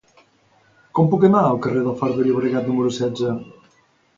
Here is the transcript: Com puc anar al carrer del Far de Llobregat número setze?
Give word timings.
Com 0.99 1.11
puc 1.11 1.27
anar 1.27 1.43
al 1.49 1.59
carrer 1.67 1.83
del 1.89 1.99
Far 2.01 2.09
de 2.17 2.25
Llobregat 2.29 2.71
número 2.73 2.95
setze? 2.99 3.37